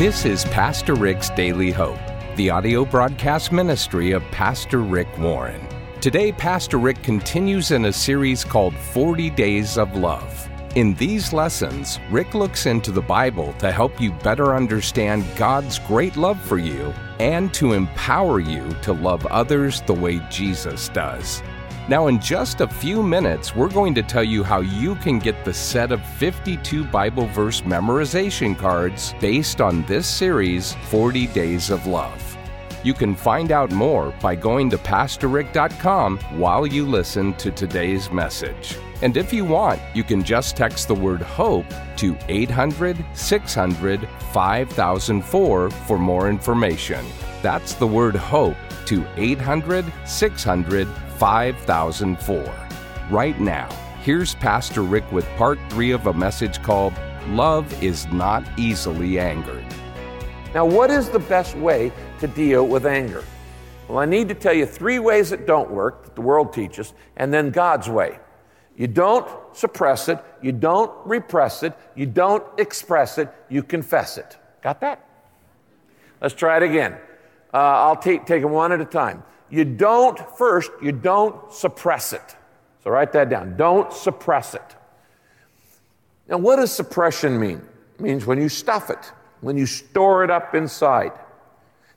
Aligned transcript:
This 0.00 0.24
is 0.24 0.46
Pastor 0.46 0.94
Rick's 0.94 1.28
Daily 1.28 1.70
Hope, 1.70 2.00
the 2.34 2.48
audio 2.48 2.86
broadcast 2.86 3.52
ministry 3.52 4.12
of 4.12 4.22
Pastor 4.30 4.78
Rick 4.78 5.18
Warren. 5.18 5.60
Today, 6.00 6.32
Pastor 6.32 6.78
Rick 6.78 7.02
continues 7.02 7.70
in 7.70 7.84
a 7.84 7.92
series 7.92 8.42
called 8.42 8.74
40 8.74 9.28
Days 9.28 9.76
of 9.76 9.94
Love. 9.94 10.48
In 10.74 10.94
these 10.94 11.34
lessons, 11.34 11.98
Rick 12.10 12.32
looks 12.32 12.64
into 12.64 12.92
the 12.92 13.02
Bible 13.02 13.52
to 13.58 13.70
help 13.70 14.00
you 14.00 14.12
better 14.12 14.56
understand 14.56 15.22
God's 15.36 15.78
great 15.80 16.16
love 16.16 16.40
for 16.40 16.56
you 16.56 16.94
and 17.18 17.52
to 17.52 17.74
empower 17.74 18.40
you 18.40 18.66
to 18.80 18.94
love 18.94 19.26
others 19.26 19.82
the 19.82 19.92
way 19.92 20.18
Jesus 20.30 20.88
does. 20.88 21.42
Now, 21.90 22.06
in 22.06 22.20
just 22.20 22.60
a 22.60 22.68
few 22.68 23.02
minutes, 23.02 23.56
we're 23.56 23.68
going 23.68 23.96
to 23.96 24.02
tell 24.04 24.22
you 24.22 24.44
how 24.44 24.60
you 24.60 24.94
can 24.94 25.18
get 25.18 25.44
the 25.44 25.52
set 25.52 25.90
of 25.90 26.00
52 26.06 26.84
Bible 26.84 27.26
verse 27.26 27.62
memorization 27.62 28.56
cards 28.56 29.12
based 29.20 29.60
on 29.60 29.84
this 29.86 30.06
series, 30.06 30.74
40 30.84 31.26
Days 31.26 31.68
of 31.68 31.88
Love. 31.88 32.38
You 32.84 32.94
can 32.94 33.16
find 33.16 33.50
out 33.50 33.72
more 33.72 34.14
by 34.22 34.36
going 34.36 34.70
to 34.70 34.78
PastorRick.com 34.78 36.18
while 36.38 36.64
you 36.64 36.86
listen 36.86 37.34
to 37.34 37.50
today's 37.50 38.08
message. 38.12 38.78
And 39.02 39.16
if 39.16 39.32
you 39.32 39.44
want, 39.44 39.80
you 39.92 40.04
can 40.04 40.22
just 40.22 40.56
text 40.56 40.86
the 40.86 40.94
word 40.94 41.22
HOPE 41.22 41.66
to 41.96 42.16
800 42.28 43.04
600 43.14 44.08
5004 44.32 45.70
for 45.70 45.98
more 45.98 46.28
information. 46.28 47.04
That's 47.42 47.74
the 47.74 47.88
word 47.88 48.14
HOPE 48.14 48.69
to 48.90 49.06
800 49.16 49.84
600 50.04 50.88
5004. 51.16 52.54
Right 53.08 53.38
now, 53.38 53.68
here's 54.02 54.34
Pastor 54.34 54.82
Rick 54.82 55.12
with 55.12 55.24
part 55.36 55.60
three 55.70 55.92
of 55.92 56.08
a 56.08 56.12
message 56.12 56.60
called 56.60 56.92
Love 57.28 57.80
is 57.80 58.08
Not 58.08 58.42
Easily 58.58 59.20
Angered. 59.20 59.64
Now, 60.54 60.66
what 60.66 60.90
is 60.90 61.08
the 61.08 61.20
best 61.20 61.56
way 61.56 61.92
to 62.18 62.26
deal 62.26 62.66
with 62.66 62.84
anger? 62.84 63.22
Well, 63.86 63.98
I 63.98 64.06
need 64.06 64.28
to 64.28 64.34
tell 64.34 64.54
you 64.54 64.66
three 64.66 64.98
ways 64.98 65.30
that 65.30 65.46
don't 65.46 65.70
work 65.70 66.02
that 66.02 66.16
the 66.16 66.22
world 66.22 66.52
teaches, 66.52 66.92
and 67.16 67.32
then 67.32 67.50
God's 67.50 67.88
way. 67.88 68.18
You 68.76 68.88
don't 68.88 69.28
suppress 69.52 70.08
it, 70.08 70.18
you 70.42 70.50
don't 70.50 70.90
repress 71.06 71.62
it, 71.62 71.74
you 71.94 72.06
don't 72.06 72.42
express 72.58 73.18
it, 73.18 73.32
you 73.48 73.62
confess 73.62 74.18
it. 74.18 74.36
Got 74.62 74.80
that? 74.80 75.06
Let's 76.20 76.34
try 76.34 76.56
it 76.56 76.64
again. 76.64 76.96
Uh, 77.52 77.58
I'll 77.58 77.96
take, 77.96 78.26
take 78.26 78.42
them 78.42 78.52
one 78.52 78.72
at 78.72 78.80
a 78.80 78.84
time. 78.84 79.22
You 79.48 79.64
don't, 79.64 80.18
first, 80.36 80.70
you 80.80 80.92
don't 80.92 81.52
suppress 81.52 82.12
it. 82.12 82.36
So 82.84 82.90
write 82.90 83.12
that 83.12 83.28
down. 83.28 83.56
Don't 83.56 83.92
suppress 83.92 84.54
it. 84.54 84.76
Now, 86.28 86.38
what 86.38 86.56
does 86.56 86.70
suppression 86.72 87.38
mean? 87.38 87.60
It 87.98 88.00
means 88.00 88.24
when 88.24 88.40
you 88.40 88.48
stuff 88.48 88.88
it, 88.88 89.12
when 89.40 89.58
you 89.58 89.66
store 89.66 90.22
it 90.22 90.30
up 90.30 90.54
inside. 90.54 91.12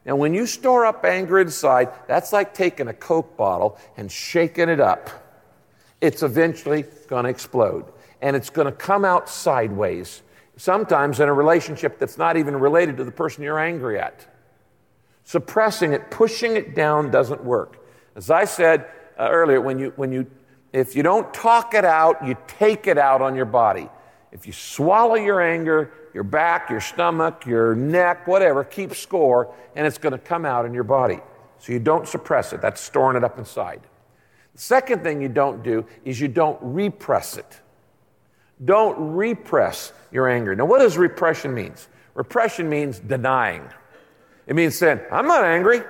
Now, 0.05 0.15
when 0.15 0.33
you 0.33 0.45
store 0.47 0.85
up 0.85 1.05
anger 1.05 1.39
inside, 1.39 1.89
that's 2.07 2.33
like 2.33 2.53
taking 2.53 2.87
a 2.87 2.93
Coke 2.93 3.37
bottle 3.37 3.77
and 3.95 4.11
shaking 4.11 4.69
it 4.69 4.79
up. 4.79 5.09
It's 6.01 6.23
eventually 6.23 6.83
going 7.07 7.23
to 7.23 7.29
explode, 7.29 7.85
and 8.21 8.35
it's 8.35 8.49
going 8.49 8.65
to 8.65 8.73
come 8.73 9.05
out 9.05 9.29
sideways, 9.29 10.23
sometimes 10.57 11.21
in 11.21 11.29
a 11.29 11.33
relationship 11.33 11.99
that's 11.99 12.17
not 12.17 12.35
even 12.35 12.55
related 12.57 12.97
to 12.97 13.05
the 13.05 13.11
person 13.11 13.43
you're 13.43 13.59
angry 13.59 13.97
at. 13.99 14.25
Suppressing 15.23 15.93
it, 15.93 16.11
pushing 16.11 16.55
it 16.55 16.75
down 16.75 17.11
doesn't 17.11 17.43
work. 17.43 17.85
As 18.15 18.29
I 18.29 18.45
said 18.45 18.85
uh, 19.17 19.29
earlier, 19.29 19.61
when 19.61 19.79
you, 19.79 19.93
when 19.95 20.11
you, 20.11 20.29
if 20.73 20.95
you 20.95 21.03
don't 21.03 21.33
talk 21.33 21.73
it 21.73 21.85
out, 21.85 22.25
you 22.27 22.35
take 22.47 22.87
it 22.87 22.97
out 22.97 23.21
on 23.21 23.35
your 23.35 23.45
body. 23.45 23.89
If 24.31 24.47
you 24.47 24.53
swallow 24.53 25.15
your 25.15 25.41
anger, 25.41 25.91
your 26.13 26.23
back, 26.23 26.69
your 26.69 26.81
stomach, 26.81 27.45
your 27.45 27.75
neck, 27.75 28.27
whatever, 28.27 28.63
keep 28.63 28.93
score, 28.93 29.53
and 29.75 29.87
it's 29.87 29.97
going 29.97 30.11
to 30.11 30.17
come 30.17 30.45
out 30.45 30.65
in 30.65 30.73
your 30.73 30.83
body. 30.83 31.19
So 31.59 31.71
you 31.71 31.79
don't 31.79 32.07
suppress 32.07 32.51
it. 32.51 32.61
That's 32.61 32.81
storing 32.81 33.15
it 33.15 33.23
up 33.23 33.37
inside. 33.37 33.81
The 34.53 34.61
second 34.61 35.03
thing 35.03 35.21
you 35.21 35.29
don't 35.29 35.63
do 35.63 35.85
is 36.03 36.19
you 36.19 36.27
don't 36.27 36.59
repress 36.61 37.37
it. 37.37 37.61
Don't 38.65 39.15
repress 39.15 39.93
your 40.11 40.29
anger. 40.29 40.55
Now, 40.55 40.65
what 40.65 40.79
does 40.79 40.97
repression 40.97 41.53
means? 41.53 41.87
Repression 42.13 42.69
means 42.69 42.99
denying. 42.99 43.63
It 44.47 44.55
means 44.55 44.77
saying, 44.77 44.99
I'm 45.11 45.27
not 45.27 45.43
angry. 45.43 45.81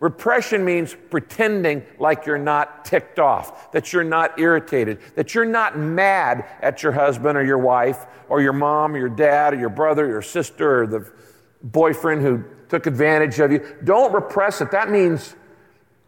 Repression 0.00 0.64
means 0.64 0.96
pretending 1.10 1.84
like 1.98 2.26
you're 2.26 2.36
not 2.36 2.84
ticked 2.84 3.20
off, 3.20 3.70
that 3.70 3.92
you're 3.92 4.02
not 4.02 4.36
irritated, 4.40 4.98
that 5.14 5.32
you're 5.32 5.44
not 5.44 5.78
mad 5.78 6.44
at 6.60 6.82
your 6.82 6.90
husband 6.90 7.38
or 7.38 7.44
your 7.44 7.58
wife 7.58 8.06
or 8.28 8.42
your 8.42 8.52
mom 8.52 8.96
or 8.96 8.98
your 8.98 9.08
dad 9.08 9.54
or 9.54 9.60
your 9.60 9.68
brother 9.68 10.04
or 10.04 10.08
your 10.08 10.22
sister 10.22 10.82
or 10.82 10.86
the 10.88 11.08
boyfriend 11.62 12.20
who 12.20 12.42
took 12.68 12.86
advantage 12.86 13.38
of 13.38 13.52
you. 13.52 13.76
Don't 13.84 14.12
repress 14.12 14.60
it. 14.60 14.72
That 14.72 14.90
means 14.90 15.36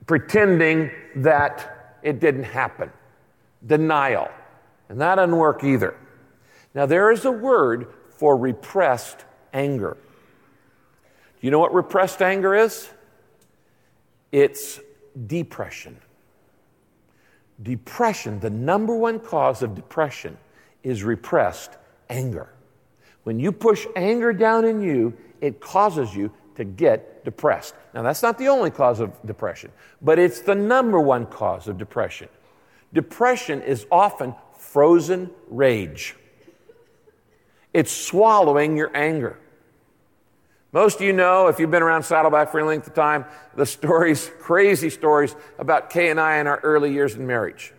pretending 0.07 0.91
that 1.17 1.99
it 2.03 2.19
didn't 2.19 2.45
happen. 2.45 2.91
Denial. 3.65 4.29
And 4.89 5.01
that 5.01 5.15
doesn't 5.15 5.37
work 5.37 5.63
either. 5.63 5.97
Now, 6.75 6.87
there 6.87 7.13
is 7.13 7.25
a 7.25 7.31
word 7.31 7.87
for 8.19 8.37
repressed 8.37 9.25
anger. 9.53 9.97
You 11.45 11.51
know 11.51 11.59
what 11.59 11.75
repressed 11.75 12.23
anger 12.23 12.55
is? 12.55 12.89
It's 14.33 14.81
depression. 15.27 15.99
Depression, 17.63 18.41
the 18.41 18.49
number 18.49 18.97
one 18.97 19.21
cause 19.21 19.63
of 19.63 19.75
depression, 19.75 20.39
is 20.83 21.05
repressed 21.05 21.73
anger. 22.09 22.49
When 23.25 23.39
you 23.39 23.53
push 23.53 23.87
anger 23.95 24.33
down 24.33 24.65
in 24.65 24.81
you, 24.81 25.13
it 25.43 25.61
causes 25.61 26.17
you 26.17 26.33
to 26.55 26.65
get 26.65 27.27
depressed. 27.27 27.75
Now, 27.93 28.01
that's 28.01 28.23
not 28.23 28.39
the 28.39 28.49
only 28.49 28.71
cause 28.71 29.01
of 29.01 29.13
depression, 29.27 29.71
but 30.01 30.19
it's 30.19 30.41
the 30.41 30.55
number 30.55 30.99
one 30.99 31.27
cause 31.27 31.69
of 31.69 31.77
depression. 31.77 32.31
Depression 32.95 33.61
is 33.61 33.85
often 33.93 34.35
frozen 34.57 35.31
rage, 35.51 36.17
it's 37.75 37.93
swallowing 37.93 38.79
your 38.79 38.91
anger. 38.97 39.39
Most 40.75 40.97
of 40.97 41.03
you 41.03 41.13
know, 41.13 41.47
if 41.47 41.61
you've 41.61 41.71
been 41.71 41.85
around 41.85 42.03
Saddleback 42.03 42.51
for 42.51 42.59
any 42.59 42.67
length 42.67 42.89
of 42.89 42.95
time, 42.95 43.27
the 43.55 43.65
stories, 43.65 44.29
crazy 44.41 44.91
stories 44.91 45.37
about 45.57 45.89
Kay 45.89 46.11
and 46.11 46.19
I 46.19 46.39
in 46.39 46.49
our 46.49 46.59
early 46.65 46.93
years 46.93 47.15
in 47.15 47.25
marriage. 47.29 47.73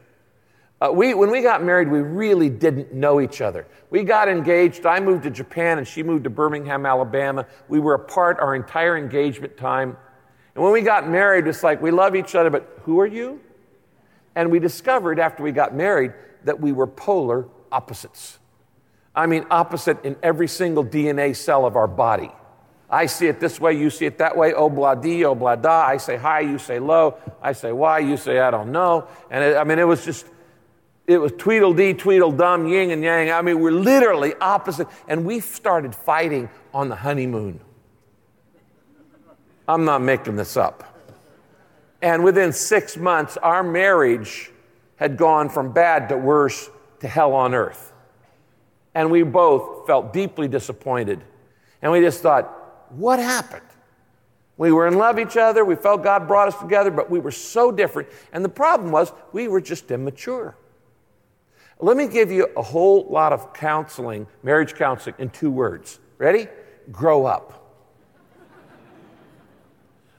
Uh, 0.79 0.93
we, 0.93 1.13
when 1.13 1.29
we 1.29 1.41
got 1.41 1.61
married, 1.61 1.89
we 1.89 1.99
really 1.99 2.49
didn't 2.49 2.93
know 2.93 3.19
each 3.19 3.41
other. 3.41 3.67
We 3.89 4.03
got 4.03 4.29
engaged. 4.29 4.85
I 4.85 5.01
moved 5.01 5.23
to 5.23 5.29
Japan 5.29 5.77
and 5.77 5.85
she 5.85 6.03
moved 6.03 6.23
to 6.23 6.29
Birmingham, 6.29 6.85
Alabama. 6.85 7.45
We 7.67 7.81
were 7.81 7.95
apart 7.95 8.39
our 8.39 8.55
entire 8.55 8.97
engagement 8.97 9.57
time. 9.57 9.97
And 10.55 10.63
when 10.63 10.71
we 10.71 10.81
got 10.81 11.09
married, 11.09 11.47
it's 11.47 11.63
like 11.63 11.81
we 11.81 11.91
love 11.91 12.15
each 12.15 12.33
other, 12.33 12.49
but 12.49 12.79
who 12.83 13.01
are 13.01 13.07
you? 13.07 13.41
And 14.35 14.49
we 14.49 14.59
discovered 14.59 15.19
after 15.19 15.43
we 15.43 15.51
got 15.51 15.75
married 15.75 16.13
that 16.45 16.61
we 16.61 16.71
were 16.71 16.87
polar 16.87 17.45
opposites. 17.73 18.39
I 19.13 19.25
mean, 19.25 19.45
opposite 19.51 20.05
in 20.05 20.15
every 20.23 20.47
single 20.47 20.85
DNA 20.85 21.35
cell 21.35 21.65
of 21.65 21.75
our 21.75 21.89
body. 21.89 22.31
I 22.89 23.07
see 23.07 23.27
it 23.27 23.39
this 23.39 23.59
way, 23.59 23.73
you 23.73 23.89
see 23.89 24.05
it 24.05 24.19
that 24.19 24.37
way, 24.37 24.53
oh 24.53 24.69
blah 24.69 24.95
dee, 24.95 25.25
oh 25.25 25.35
blah 25.35 25.55
da. 25.55 25.85
I 25.87 25.97
say 25.97 26.17
hi, 26.17 26.41
you 26.41 26.57
say 26.59 26.79
low. 26.79 27.17
I 27.41 27.53
say 27.53 27.71
why, 27.71 27.99
you 27.99 28.17
say 28.17 28.39
I 28.39 28.51
don't 28.51 28.71
know. 28.71 29.07
And 29.31 29.43
it, 29.43 29.57
I 29.57 29.63
mean, 29.63 29.79
it 29.79 29.87
was 29.87 30.05
just, 30.05 30.25
it 31.07 31.17
was 31.17 31.31
tweedledee, 31.37 31.93
tweedledum, 31.93 32.67
yin 32.67 32.91
and 32.91 33.03
yang. 33.03 33.31
I 33.31 33.41
mean, 33.41 33.59
we're 33.59 33.71
literally 33.71 34.33
opposite. 34.35 34.87
And 35.07 35.25
we 35.25 35.39
started 35.39 35.95
fighting 35.95 36.49
on 36.73 36.89
the 36.89 36.95
honeymoon. 36.95 37.59
I'm 39.67 39.85
not 39.85 40.01
making 40.01 40.35
this 40.35 40.57
up. 40.57 40.83
And 42.01 42.23
within 42.23 42.53
six 42.53 42.97
months, 42.97 43.37
our 43.37 43.63
marriage 43.63 44.51
had 44.97 45.17
gone 45.17 45.49
from 45.49 45.71
bad 45.71 46.09
to 46.09 46.17
worse 46.17 46.69
to 46.99 47.07
hell 47.07 47.33
on 47.33 47.53
earth. 47.53 47.93
And 48.93 49.11
we 49.11 49.23
both 49.23 49.87
felt 49.87 50.13
deeply 50.13 50.47
disappointed. 50.47 51.23
And 51.81 51.91
we 51.91 51.99
just 52.01 52.21
thought, 52.21 52.64
what 52.97 53.19
happened? 53.19 53.65
We 54.57 54.71
were 54.71 54.87
in 54.87 54.97
love 54.97 55.19
each 55.19 55.37
other. 55.37 55.65
We 55.65 55.75
felt 55.75 56.03
God 56.03 56.27
brought 56.27 56.47
us 56.47 56.59
together, 56.59 56.91
but 56.91 57.09
we 57.09 57.19
were 57.19 57.31
so 57.31 57.71
different. 57.71 58.09
And 58.31 58.43
the 58.43 58.49
problem 58.49 58.91
was 58.91 59.11
we 59.33 59.47
were 59.47 59.61
just 59.61 59.91
immature. 59.91 60.55
Let 61.79 61.97
me 61.97 62.07
give 62.07 62.31
you 62.31 62.47
a 62.55 62.61
whole 62.61 63.05
lot 63.09 63.33
of 63.33 63.53
counseling, 63.53 64.27
marriage 64.43 64.75
counseling, 64.75 65.15
in 65.19 65.29
two 65.29 65.51
words. 65.51 65.99
Ready? 66.17 66.47
Grow 66.91 67.25
up. 67.25 67.61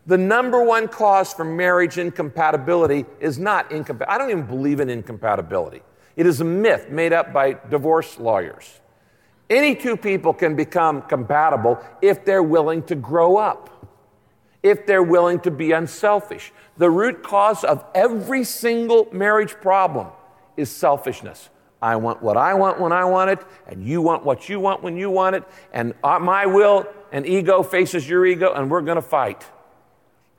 The 0.05 0.19
number 0.19 0.63
one 0.63 0.87
cause 0.87 1.33
for 1.33 1.45
marriage 1.45 1.99
incompatibility 1.99 3.07
is 3.19 3.39
not 3.39 3.73
incompatibility. 3.73 4.15
I 4.15 4.19
don't 4.19 4.31
even 4.31 4.47
believe 4.47 4.81
in 4.81 4.89
incompatibility. 4.91 5.83
It 6.15 6.27
is 6.27 6.41
a 6.41 6.45
myth 6.45 6.91
made 6.91 7.13
up 7.13 7.33
by 7.33 7.55
divorce 7.71 8.19
lawyers. 8.19 8.81
Any 9.49 9.77
two 9.77 9.97
people 9.97 10.33
can 10.33 10.57
become 10.57 11.03
compatible 11.03 11.79
if 12.03 12.25
they're 12.25 12.43
willing 12.43 12.83
to 12.85 12.95
grow 12.97 13.37
up, 13.37 13.71
if 14.63 14.87
they're 14.87 15.03
willing 15.03 15.39
to 15.41 15.51
be 15.51 15.73
unselfish. 15.73 16.53
The 16.79 16.91
root 16.91 17.23
cause 17.23 17.63
of 17.63 17.85
every 17.95 18.43
single 18.43 19.09
marriage 19.13 19.55
problem 19.55 20.09
is 20.57 20.71
selfishness. 20.71 21.49
I 21.81 21.97
want 21.97 22.23
what 22.23 22.37
I 22.37 22.55
want 22.55 22.81
when 22.81 22.93
I 22.93 23.05
want 23.05 23.31
it, 23.31 23.39
and 23.69 23.87
you 23.87 24.03
want 24.03 24.25
what 24.25 24.49
you 24.49 24.59
want 24.59 24.83
when 24.83 24.97
you 24.97 25.11
want 25.11 25.37
it, 25.37 25.45
and 25.73 25.95
uh, 26.03 26.19
my 26.19 26.47
will 26.47 26.87
and 27.13 27.27
ego 27.27 27.63
faces 27.63 28.09
your 28.09 28.27
ego, 28.27 28.53
and 28.53 28.71
we're 28.71 28.81
going 28.81 28.97
to 28.97 29.03
fight. 29.03 29.45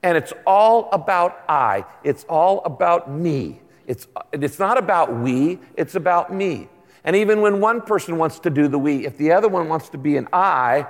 And 0.03 0.17
it's 0.17 0.33
all 0.45 0.89
about 0.91 1.43
I. 1.47 1.85
It's 2.03 2.23
all 2.25 2.61
about 2.65 3.09
me. 3.11 3.61
It's, 3.85 4.07
it's 4.33 4.59
not 4.59 4.77
about 4.77 5.15
we, 5.15 5.59
it's 5.75 5.95
about 5.95 6.33
me. 6.33 6.69
And 7.03 7.15
even 7.15 7.41
when 7.41 7.61
one 7.61 7.81
person 7.81 8.17
wants 8.17 8.39
to 8.39 8.49
do 8.49 8.67
the 8.67 8.79
we, 8.79 9.05
if 9.05 9.17
the 9.17 9.31
other 9.31 9.47
one 9.47 9.69
wants 9.69 9.89
to 9.89 9.97
be 9.97 10.17
an 10.17 10.27
I, 10.33 10.87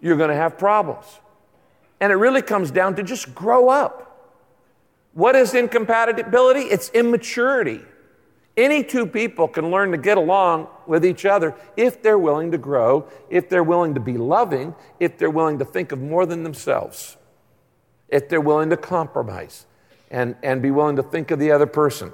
you're 0.00 0.16
going 0.16 0.30
to 0.30 0.36
have 0.36 0.58
problems. 0.58 1.06
And 2.00 2.12
it 2.12 2.16
really 2.16 2.42
comes 2.42 2.70
down 2.70 2.96
to 2.96 3.02
just 3.02 3.34
grow 3.34 3.68
up. 3.68 4.06
What 5.12 5.36
is 5.36 5.54
incompatibility? 5.54 6.60
It's 6.60 6.90
immaturity. 6.90 7.80
Any 8.56 8.82
two 8.82 9.06
people 9.06 9.48
can 9.48 9.70
learn 9.70 9.90
to 9.92 9.98
get 9.98 10.18
along 10.18 10.68
with 10.86 11.04
each 11.04 11.24
other 11.24 11.54
if 11.76 12.02
they're 12.02 12.18
willing 12.18 12.50
to 12.52 12.58
grow, 12.58 13.08
if 13.28 13.48
they're 13.48 13.64
willing 13.64 13.94
to 13.94 14.00
be 14.00 14.18
loving, 14.18 14.74
if 14.98 15.16
they're 15.18 15.30
willing 15.30 15.58
to 15.58 15.64
think 15.64 15.92
of 15.92 16.00
more 16.00 16.26
than 16.26 16.42
themselves, 16.42 17.16
if 18.08 18.28
they're 18.28 18.40
willing 18.40 18.70
to 18.70 18.76
compromise 18.76 19.66
and, 20.10 20.36
and 20.42 20.60
be 20.60 20.70
willing 20.70 20.96
to 20.96 21.02
think 21.02 21.30
of 21.30 21.38
the 21.38 21.50
other 21.52 21.66
person. 21.66 22.12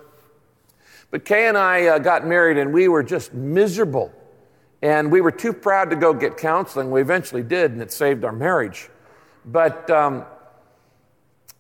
But 1.11 1.25
Kay 1.25 1.49
and 1.49 1.57
I 1.57 1.87
uh, 1.87 1.99
got 1.99 2.27
married 2.27 2.59
and 2.59 2.73
we 2.73 2.89
were 2.89 3.03
just 3.03 3.33
miserable. 3.33 4.13
And 4.83 5.11
we 5.11 5.21
were 5.21 5.31
too 5.31 5.53
proud 5.53 5.91
to 5.91 5.97
go 5.97 6.13
get 6.13 6.37
counseling. 6.37 6.91
We 6.91 7.01
eventually 7.01 7.43
did, 7.43 7.73
and 7.73 7.81
it 7.81 7.91
saved 7.91 8.25
our 8.25 8.33
marriage. 8.33 8.91
But 9.45 9.91
um, 9.91 10.25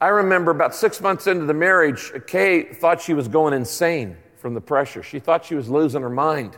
I 0.00 0.08
remember 0.08 0.50
about 0.50 0.74
six 0.74 1.00
months 1.00 1.26
into 1.26 1.46
the 1.46 1.54
marriage, 1.54 2.12
Kay 2.26 2.64
thought 2.64 3.00
she 3.00 3.14
was 3.14 3.28
going 3.28 3.54
insane 3.54 4.16
from 4.36 4.54
the 4.54 4.60
pressure. 4.60 5.02
She 5.02 5.18
thought 5.18 5.44
she 5.44 5.54
was 5.54 5.68
losing 5.68 6.02
her 6.02 6.10
mind. 6.10 6.56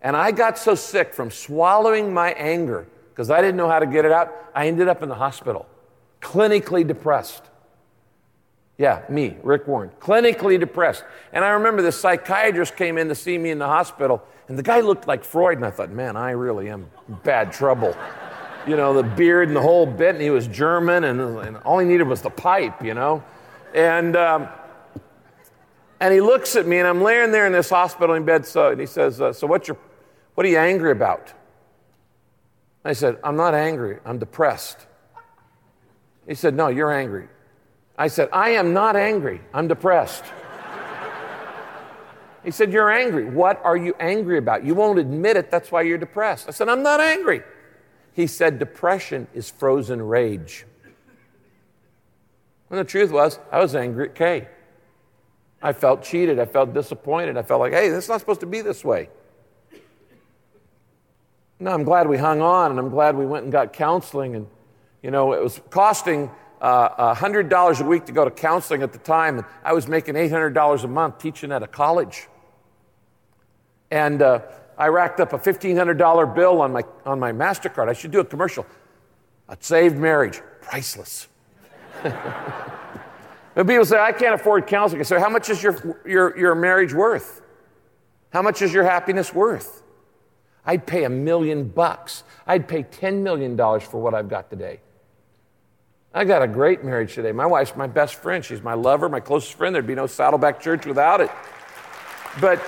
And 0.00 0.16
I 0.16 0.30
got 0.30 0.56
so 0.56 0.74
sick 0.74 1.12
from 1.12 1.30
swallowing 1.30 2.14
my 2.14 2.30
anger 2.32 2.86
because 3.10 3.30
I 3.30 3.40
didn't 3.40 3.56
know 3.56 3.68
how 3.68 3.80
to 3.80 3.86
get 3.86 4.04
it 4.04 4.12
out, 4.12 4.32
I 4.54 4.68
ended 4.68 4.88
up 4.88 5.02
in 5.02 5.08
the 5.08 5.14
hospital, 5.14 5.66
clinically 6.22 6.86
depressed. 6.86 7.49
Yeah, 8.80 9.02
me, 9.10 9.36
Rick 9.42 9.68
Warren, 9.68 9.90
clinically 10.00 10.58
depressed. 10.58 11.04
And 11.34 11.44
I 11.44 11.50
remember 11.50 11.82
the 11.82 11.92
psychiatrist 11.92 12.76
came 12.76 12.96
in 12.96 13.08
to 13.08 13.14
see 13.14 13.36
me 13.36 13.50
in 13.50 13.58
the 13.58 13.66
hospital, 13.66 14.22
and 14.48 14.58
the 14.58 14.62
guy 14.62 14.80
looked 14.80 15.06
like 15.06 15.22
Freud, 15.22 15.58
and 15.58 15.66
I 15.66 15.70
thought, 15.70 15.90
man, 15.90 16.16
I 16.16 16.30
really 16.30 16.70
am 16.70 16.90
bad 17.22 17.52
trouble. 17.52 17.94
You 18.66 18.76
know, 18.76 18.92
the 18.92 19.02
beard 19.02 19.48
and 19.48 19.56
the 19.56 19.62
whole 19.62 19.86
bit, 19.86 20.14
and 20.14 20.20
he 20.22 20.28
was 20.28 20.46
German, 20.46 21.04
and, 21.04 21.18
and 21.18 21.56
all 21.58 21.78
he 21.78 21.86
needed 21.86 22.06
was 22.06 22.20
the 22.20 22.28
pipe, 22.28 22.84
you 22.84 22.92
know? 22.92 23.24
And, 23.74 24.14
um, 24.16 24.48
and 25.98 26.12
he 26.12 26.20
looks 26.20 26.56
at 26.56 26.66
me, 26.66 26.76
and 26.76 26.86
I'm 26.86 27.00
laying 27.00 27.32
there 27.32 27.46
in 27.46 27.54
this 27.54 27.70
hospital 27.70 28.14
in 28.16 28.26
bed, 28.26 28.44
so, 28.44 28.70
and 28.70 28.78
he 28.78 28.86
says, 28.86 29.18
uh, 29.18 29.32
So, 29.32 29.46
what's 29.46 29.66
your, 29.66 29.78
what 30.34 30.44
are 30.44 30.50
you 30.50 30.58
angry 30.58 30.92
about? 30.92 31.32
I 32.84 32.92
said, 32.92 33.16
I'm 33.24 33.36
not 33.36 33.54
angry, 33.54 33.98
I'm 34.04 34.18
depressed. 34.18 34.86
He 36.28 36.34
said, 36.34 36.54
No, 36.54 36.68
you're 36.68 36.92
angry. 36.92 37.28
I 38.00 38.08
said, 38.08 38.30
I 38.32 38.52
am 38.52 38.72
not 38.72 38.96
angry, 38.96 39.42
I'm 39.52 39.68
depressed. 39.68 40.24
he 42.42 42.50
said, 42.50 42.72
You're 42.72 42.90
angry. 42.90 43.26
What 43.26 43.60
are 43.62 43.76
you 43.76 43.94
angry 44.00 44.38
about? 44.38 44.64
You 44.64 44.74
won't 44.74 44.98
admit 44.98 45.36
it, 45.36 45.50
that's 45.50 45.70
why 45.70 45.82
you're 45.82 45.98
depressed. 45.98 46.48
I 46.48 46.52
said, 46.52 46.70
I'm 46.70 46.82
not 46.82 47.00
angry. 47.00 47.42
He 48.14 48.26
said, 48.26 48.58
Depression 48.58 49.26
is 49.34 49.50
frozen 49.50 50.00
rage. 50.00 50.64
And 52.70 52.78
the 52.78 52.84
truth 52.84 53.10
was, 53.10 53.38
I 53.52 53.58
was 53.58 53.74
angry 53.74 54.08
at 54.08 54.14
Kay. 54.14 54.48
I 55.60 55.74
felt 55.74 56.02
cheated. 56.02 56.38
I 56.38 56.46
felt 56.46 56.72
disappointed. 56.72 57.36
I 57.36 57.42
felt 57.42 57.60
like, 57.60 57.74
hey, 57.74 57.90
this 57.90 58.04
is 58.04 58.08
not 58.08 58.20
supposed 58.20 58.40
to 58.40 58.46
be 58.46 58.62
this 58.62 58.82
way. 58.82 59.10
No, 61.58 61.70
I'm 61.70 61.84
glad 61.84 62.08
we 62.08 62.16
hung 62.16 62.40
on 62.40 62.70
and 62.70 62.80
I'm 62.80 62.88
glad 62.88 63.14
we 63.14 63.26
went 63.26 63.42
and 63.42 63.52
got 63.52 63.74
counseling. 63.74 64.36
And, 64.36 64.46
you 65.02 65.10
know, 65.10 65.34
it 65.34 65.42
was 65.42 65.60
costing 65.68 66.30
uh, 66.60 67.14
$100 67.14 67.80
a 67.80 67.84
week 67.84 68.06
to 68.06 68.12
go 68.12 68.24
to 68.24 68.30
counseling 68.30 68.82
at 68.82 68.92
the 68.92 68.98
time. 68.98 69.38
And 69.38 69.46
I 69.64 69.72
was 69.72 69.88
making 69.88 70.14
$800 70.14 70.84
a 70.84 70.88
month 70.88 71.18
teaching 71.18 71.52
at 71.52 71.62
a 71.62 71.66
college. 71.66 72.28
And 73.90 74.22
uh, 74.22 74.40
I 74.78 74.88
racked 74.88 75.20
up 75.20 75.32
a 75.32 75.38
$1,500 75.38 76.34
bill 76.34 76.60
on 76.60 76.72
my, 76.72 76.82
on 77.04 77.18
my 77.18 77.32
MasterCard. 77.32 77.88
I 77.88 77.92
should 77.92 78.10
do 78.10 78.20
a 78.20 78.24
commercial. 78.24 78.66
A 79.48 79.56
saved 79.58 79.96
marriage, 79.96 80.40
priceless. 80.60 81.28
And 83.56 83.68
people 83.68 83.84
say, 83.84 83.98
I 83.98 84.12
can't 84.12 84.34
afford 84.34 84.66
counseling. 84.66 85.00
I 85.00 85.04
say, 85.04 85.18
how 85.18 85.28
much 85.28 85.50
is 85.50 85.62
your, 85.62 86.00
your, 86.06 86.38
your 86.38 86.54
marriage 86.54 86.94
worth? 86.94 87.42
How 88.32 88.42
much 88.42 88.62
is 88.62 88.72
your 88.72 88.84
happiness 88.84 89.34
worth? 89.34 89.82
I'd 90.64 90.86
pay 90.86 91.04
a 91.04 91.08
million 91.08 91.68
bucks. 91.68 92.22
I'd 92.46 92.68
pay 92.68 92.84
$10 92.84 93.22
million 93.22 93.56
for 93.80 94.00
what 94.00 94.14
I've 94.14 94.28
got 94.28 94.50
today. 94.50 94.80
I 96.12 96.24
got 96.24 96.42
a 96.42 96.48
great 96.48 96.82
marriage 96.82 97.14
today. 97.14 97.30
My 97.30 97.46
wife's 97.46 97.76
my 97.76 97.86
best 97.86 98.16
friend. 98.16 98.44
She's 98.44 98.62
my 98.62 98.74
lover, 98.74 99.08
my 99.08 99.20
closest 99.20 99.54
friend. 99.54 99.72
There'd 99.72 99.86
be 99.86 99.94
no 99.94 100.08
Saddleback 100.08 100.60
Church 100.60 100.84
without 100.84 101.20
it. 101.20 101.30
But 102.40 102.58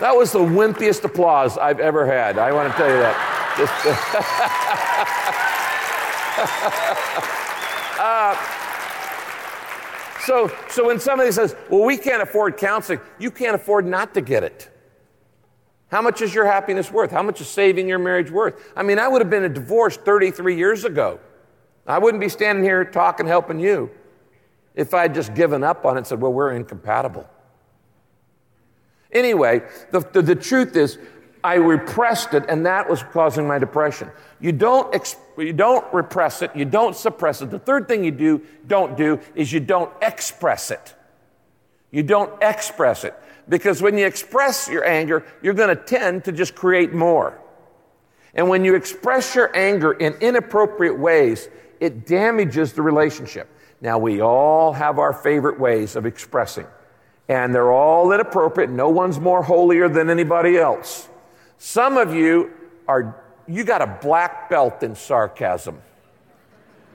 that 0.00 0.16
was 0.16 0.32
the 0.32 0.40
wimpiest 0.40 1.04
applause 1.04 1.56
I've 1.56 1.78
ever 1.78 2.04
had. 2.04 2.36
I 2.36 2.50
want 2.52 2.72
to 2.72 2.76
tell 2.76 2.88
you 2.88 2.98
that. 2.98 3.32
uh, 8.00 8.36
so, 10.26 10.50
so 10.68 10.86
when 10.86 10.98
somebody 10.98 11.30
says, 11.30 11.54
well, 11.70 11.84
we 11.84 11.96
can't 11.96 12.22
afford 12.22 12.56
counseling, 12.56 12.98
you 13.20 13.30
can't 13.30 13.54
afford 13.54 13.86
not 13.86 14.14
to 14.14 14.20
get 14.20 14.42
it. 14.42 14.68
How 15.92 16.02
much 16.02 16.20
is 16.20 16.34
your 16.34 16.44
happiness 16.44 16.90
worth? 16.90 17.12
How 17.12 17.22
much 17.22 17.40
is 17.40 17.46
saving 17.46 17.88
your 17.88 18.00
marriage 18.00 18.32
worth? 18.32 18.72
I 18.74 18.82
mean, 18.82 18.98
I 18.98 19.06
would 19.06 19.22
have 19.22 19.30
been 19.30 19.44
a 19.44 19.48
divorce 19.48 19.96
33 19.96 20.56
years 20.56 20.84
ago. 20.84 21.20
I 21.86 21.98
wouldn't 21.98 22.20
be 22.20 22.28
standing 22.28 22.64
here 22.64 22.84
talking, 22.84 23.26
helping 23.26 23.60
you 23.60 23.90
if 24.74 24.92
I'd 24.92 25.14
just 25.14 25.34
given 25.34 25.64
up 25.64 25.84
on 25.86 25.96
it 25.96 25.98
and 25.98 26.06
said, 26.06 26.20
well, 26.20 26.32
we're 26.32 26.52
incompatible. 26.52 27.28
Anyway, 29.12 29.62
the, 29.92 30.00
the, 30.12 30.20
the 30.20 30.34
truth 30.34 30.76
is, 30.76 30.98
I 31.42 31.54
repressed 31.54 32.34
it, 32.34 32.44
and 32.48 32.66
that 32.66 32.90
was 32.90 33.04
causing 33.04 33.46
my 33.46 33.58
depression. 33.58 34.10
You 34.40 34.52
don't, 34.52 34.92
exp- 34.92 35.16
you 35.38 35.52
don't 35.52 35.86
repress 35.94 36.42
it, 36.42 36.50
you 36.56 36.64
don't 36.64 36.96
suppress 36.96 37.40
it. 37.40 37.50
The 37.50 37.58
third 37.58 37.86
thing 37.86 38.04
you 38.04 38.10
do, 38.10 38.42
don't 38.66 38.96
do, 38.96 39.20
is 39.34 39.52
you 39.52 39.60
don't 39.60 39.92
express 40.02 40.70
it. 40.70 40.94
You 41.92 42.02
don't 42.02 42.32
express 42.42 43.04
it. 43.04 43.14
Because 43.48 43.80
when 43.80 43.96
you 43.96 44.06
express 44.06 44.68
your 44.68 44.84
anger, 44.84 45.24
you're 45.40 45.54
going 45.54 45.74
to 45.74 45.80
tend 45.80 46.24
to 46.24 46.32
just 46.32 46.56
create 46.56 46.92
more. 46.92 47.40
And 48.34 48.48
when 48.48 48.64
you 48.64 48.74
express 48.74 49.34
your 49.34 49.56
anger 49.56 49.92
in 49.92 50.14
inappropriate 50.14 50.98
ways, 50.98 51.48
it 51.80 52.06
damages 52.06 52.72
the 52.72 52.82
relationship. 52.82 53.48
Now, 53.80 53.98
we 53.98 54.20
all 54.20 54.72
have 54.72 54.98
our 54.98 55.12
favorite 55.12 55.60
ways 55.60 55.96
of 55.96 56.06
expressing, 56.06 56.66
and 57.28 57.54
they're 57.54 57.72
all 57.72 58.12
inappropriate. 58.12 58.70
No 58.70 58.88
one's 58.88 59.20
more 59.20 59.42
holier 59.42 59.88
than 59.88 60.10
anybody 60.10 60.56
else. 60.56 61.08
Some 61.58 61.96
of 61.96 62.14
you 62.14 62.52
are, 62.88 63.22
you 63.46 63.64
got 63.64 63.82
a 63.82 63.98
black 64.02 64.48
belt 64.48 64.82
in 64.82 64.94
sarcasm. 64.94 65.80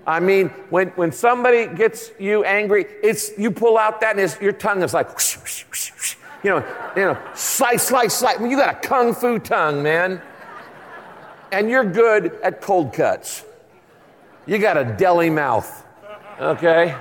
I 0.05 0.19
mean, 0.19 0.49
when, 0.69 0.89
when 0.89 1.11
somebody 1.11 1.67
gets 1.67 2.11
you 2.19 2.43
angry, 2.43 2.85
it's, 3.03 3.37
you 3.37 3.51
pull 3.51 3.77
out 3.77 4.01
that 4.01 4.17
and 4.17 4.41
your 4.41 4.51
tongue 4.51 4.81
is 4.81 4.93
like, 4.93 5.13
whoosh, 5.13 5.37
whoosh, 5.37 5.65
whoosh, 5.69 6.15
you 6.43 6.49
know, 6.49 6.91
you 6.95 7.03
know, 7.03 7.17
slice, 7.35 7.83
slice, 7.83 8.15
slice. 8.15 8.39
Well, 8.39 8.49
you 8.49 8.57
got 8.57 8.83
a 8.83 8.87
kung 8.87 9.13
fu 9.13 9.37
tongue, 9.37 9.83
man. 9.83 10.21
And 11.51 11.69
you're 11.69 11.85
good 11.85 12.39
at 12.41 12.61
cold 12.61 12.93
cuts. 12.93 13.43
You 14.51 14.59
got 14.59 14.77
a 14.77 14.83
deli 14.83 15.29
mouth, 15.29 15.85
okay? 16.39 16.95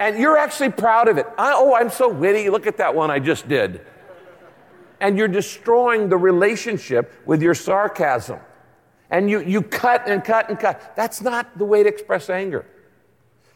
And 0.00 0.18
you're 0.18 0.36
actually 0.36 0.72
proud 0.72 1.08
of 1.08 1.18
it. 1.18 1.26
I, 1.38 1.52
oh, 1.54 1.74
I'm 1.74 1.90
so 1.90 2.08
witty. 2.08 2.50
Look 2.50 2.66
at 2.66 2.78
that 2.78 2.94
one 2.94 3.10
I 3.10 3.20
just 3.20 3.48
did 3.48 3.80
and 5.04 5.18
you're 5.18 5.28
destroying 5.28 6.08
the 6.08 6.16
relationship 6.16 7.12
with 7.26 7.42
your 7.42 7.54
sarcasm. 7.54 8.38
And 9.10 9.28
you, 9.28 9.40
you 9.40 9.60
cut 9.60 10.08
and 10.08 10.24
cut 10.24 10.48
and 10.48 10.58
cut. 10.58 10.96
That's 10.96 11.20
not 11.20 11.58
the 11.58 11.64
way 11.66 11.82
to 11.82 11.88
express 11.90 12.30
anger. 12.30 12.64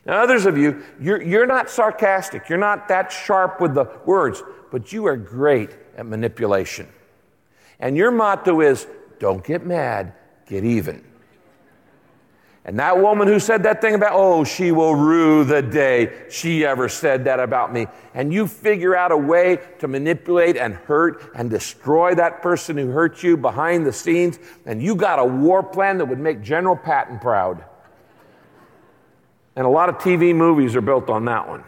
Now, 0.05 0.23
others 0.23 0.45
of 0.45 0.59
you, 0.59 0.85
you're, 1.01 1.23
you're 1.23 1.47
not 1.47 1.71
sarcastic, 1.71 2.51
you're 2.51 2.59
not 2.59 2.89
that 2.89 3.11
sharp 3.11 3.63
with 3.63 3.75
the 3.75 3.87
words, 4.05 4.43
but 4.71 4.93
you 4.93 5.07
are 5.07 5.17
great 5.17 5.71
at 5.97 6.05
manipulation. 6.05 6.87
And 7.81 7.97
your 7.97 8.11
motto 8.11 8.61
is 8.61 8.87
don't 9.19 9.43
get 9.43 9.65
mad, 9.65 10.13
get 10.47 10.65
even. 10.65 11.03
And 12.69 12.79
that 12.81 13.01
woman 13.01 13.29
who 13.29 13.41
said 13.41 13.63
that 13.63 13.81
thing 13.81 13.95
about, 13.95 14.13
oh, 14.13 14.45
she 14.45 14.73
will 14.73 14.95
rue 14.95 15.43
the 15.43 15.63
day 15.63 16.27
she 16.29 16.67
ever 16.67 16.87
said 16.87 17.25
that 17.25 17.41
about 17.41 17.73
me. 17.73 17.87
And 18.13 18.31
you 18.31 18.47
figure 18.47 18.95
out 18.95 19.11
a 19.11 19.17
way 19.17 19.61
to 19.79 19.89
manipulate 19.89 20.59
and 20.59 20.75
hurt 20.75 21.33
and 21.35 21.49
destroy 21.49 22.15
that 22.17 22.43
person 22.43 22.77
who 22.77 22.91
hurt 22.91 23.23
you 23.23 23.39
behind 23.39 23.87
the 23.87 23.93
scenes. 23.95 24.39
And 24.67 24.83
you 24.83 24.97
got 24.97 25.19
a 25.19 25.25
war 25.25 25.63
plan 25.63 25.97
that 25.97 26.05
would 26.05 26.19
make 26.19 26.43
General 26.43 26.77
Patton 26.77 27.21
proud. 27.21 27.65
And 29.57 29.65
a 29.65 29.71
lot 29.71 29.89
of 29.89 29.95
TV 29.95 30.35
movies 30.35 30.77
are 30.77 30.83
built 30.83 31.09
on 31.09 31.25
that 31.25 31.49
one. 31.49 31.65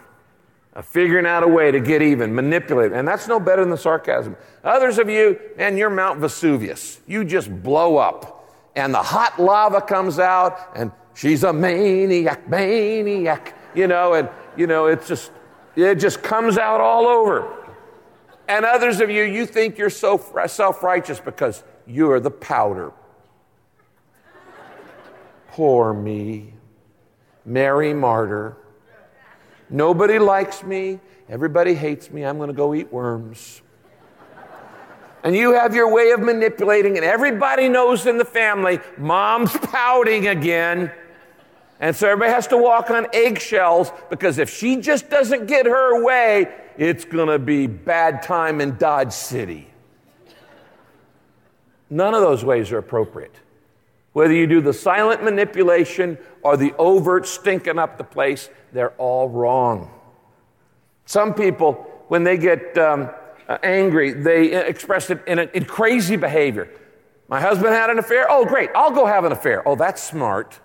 uh, 0.75 0.83
figuring 0.83 1.27
out 1.27 1.43
a 1.43 1.49
way 1.49 1.71
to 1.71 1.81
get 1.81 2.03
even, 2.03 2.35
manipulate. 2.35 2.93
And 2.93 3.07
that's 3.07 3.27
no 3.27 3.41
better 3.41 3.63
than 3.63 3.71
the 3.71 3.79
sarcasm. 3.79 4.37
Others 4.63 4.99
of 4.99 5.09
you, 5.09 5.39
and 5.59 5.79
you're 5.79 5.91
Mount 5.91 6.21
Vesuvius. 6.21 7.01
You 7.07 7.25
just 7.25 7.51
blow 7.63 7.97
up. 7.97 8.40
And 8.77 8.95
the 8.95 9.03
hot 9.03 9.41
lava 9.41 9.81
comes 9.81 10.19
out, 10.19 10.73
and 10.77 10.93
she's 11.15 11.43
a 11.43 11.53
maniac, 11.53 12.49
maniac, 12.49 13.57
you 13.75 13.87
know, 13.87 14.15
and, 14.15 14.29
you 14.57 14.67
know, 14.67 14.87
it's 14.87 15.09
just, 15.09 15.33
it 15.77 15.97
just 15.97 16.23
comes 16.23 16.59
out 16.59 16.81
all 16.81 17.07
over. 17.07 17.57
And 18.49 18.65
others 18.65 19.01
of 19.01 19.11
you, 19.11 19.23
you 19.23 19.47
think 19.47 19.79
you're 19.79 19.91
so 19.91 20.19
self 20.47 20.83
righteous 20.83 21.21
because 21.21 21.63
you're 21.87 22.21
the 22.21 22.31
powder. 22.31 22.93
Poor 25.49 25.93
me. 25.93 26.55
Mary 27.45 27.95
Martyr. 27.95 28.57
Nobody 29.69 30.19
likes 30.19 30.63
me. 30.63 31.01
Everybody 31.29 31.75
hates 31.75 32.11
me. 32.11 32.25
I'm 32.25 32.37
going 32.39 32.49
to 32.49 32.55
go 32.55 32.75
eat 32.75 32.93
worms. 32.93 33.63
And 35.23 35.37
you 35.37 35.53
have 35.53 35.75
your 35.75 35.93
way 35.93 36.13
of 36.13 36.21
manipulating, 36.21 36.97
and 36.97 37.05
everybody 37.05 37.69
knows 37.69 38.07
in 38.07 38.17
the 38.17 38.25
family, 38.25 38.81
mom's 38.97 39.53
pouting 39.53 40.29
again. 40.29 40.91
And 41.79 41.95
so 41.95 42.09
everybody 42.09 42.33
has 42.33 42.47
to 42.49 42.57
walk 42.57 42.91
on 42.91 43.07
eggshells 43.13 43.91
because 44.09 44.39
if 44.39 44.51
she 44.51 44.77
just 44.77 45.11
doesn't 45.11 45.47
get 45.47 45.67
her 45.67 46.03
way, 46.05 46.55
it's 46.77 47.05
going 47.05 47.29
to 47.29 47.39
be 47.39 47.67
bad 47.67 48.23
time 48.23 48.61
in 48.61 48.77
Dodge 48.77 49.13
City. 49.13 49.67
None 51.89 52.15
of 52.15 52.21
those 52.21 52.45
ways 52.45 52.71
are 52.73 52.79
appropriate. 52.79 53.35
Whether 54.13 54.35
you 54.35 54.47
do 54.47 54.61
the 54.61 54.73
silent 54.73 55.23
manipulation 55.23 56.19
or 56.43 56.57
the 56.57 56.75
overt 56.79 57.27
stinking 57.27 57.79
up 57.79 57.97
the 57.99 58.05
place, 58.05 58.51
they're 58.73 58.93
all 58.93 59.29
wrong. 59.29 59.91
Some 61.07 61.35
people, 61.35 61.73
when 62.09 62.25
they 62.25 62.37
get 62.37 62.77
um, 62.79 63.11
uh, 63.51 63.59
angry, 63.65 64.13
they 64.13 64.55
expressed 64.67 65.11
it 65.11 65.23
in, 65.27 65.41
a, 65.41 65.43
in 65.53 65.65
crazy 65.65 66.17
behavior. 66.17 66.71
My 67.29 67.41
husband 67.41 67.75
had 67.75 67.91
an 67.91 67.99
affair. 67.99 68.27
Oh, 68.31 68.45
great. 68.45 68.71
I'll 68.75 68.93
go 68.93 69.07
have 69.07 69.25
an 69.25 69.33
affair. 69.33 69.67
Oh, 69.67 69.75
that's 69.75 70.03
smart. 70.03 70.59